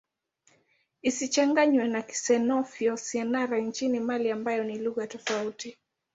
Isichanganywe 1.01 1.87
na 1.87 2.01
Kisenoufo-Syenara 2.01 3.57
nchini 3.59 3.99
Mali 3.99 4.31
ambayo 4.31 4.63
ni 4.63 4.77
lugha 4.79 5.07
tofauti. 5.07 5.77